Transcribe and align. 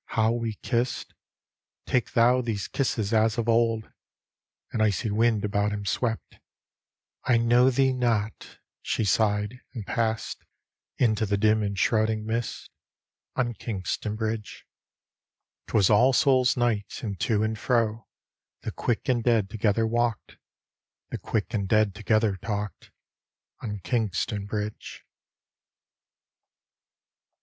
—how 0.17 0.31
we 0.31 0.55
kissed?— 0.63 1.13
Take 1.85 2.13
thou 2.13 2.41
these 2.41 2.67
kisses 2.67 3.13
as 3.13 3.37
of 3.37 3.47
old!" 3.47 3.91
An 4.73 4.81
icy 4.81 5.11
wind 5.11 5.45
about 5.45 5.71
him 5.71 5.85
swept;" 5.85 6.39
I 7.31 7.37
know 7.37 7.69
thee 7.69 7.93
not," 7.93 8.57
she 8.81 9.03
sighed, 9.05 9.59
and 9.75 9.85
passed 9.85 10.43
Into 10.97 11.27
the 11.27 11.37
dim 11.37 11.61
and 11.61 11.77
shrouding 11.77 12.25
mist 12.25 12.71
On 13.35 13.53
Kingston 13.53 14.15
Bridge. 14.15 14.65
D,gt,, 15.67 15.67
erihyGOOgle 15.67 15.67
The 15.67 15.71
Haunted 15.71 15.77
Hour 15.77 15.81
'Twas 15.83 15.89
All 15.91 16.13
Souls' 16.13 16.57
Night, 16.57 17.03
and 17.03 17.19
to 17.19 17.43
and 17.43 17.59
fro 17.59 18.07
The 18.63 18.71
quick 18.71 19.07
and 19.07 19.23
dead 19.23 19.51
together 19.51 19.85
walked, 19.85 20.37
The 21.11 21.19
quick 21.19 21.53
and 21.53 21.69
dead 21.69 21.93
together 21.93 22.37
talked, 22.37 22.89
On 23.61 23.77
Kingston 23.83 24.47
Bridge. 24.47 25.05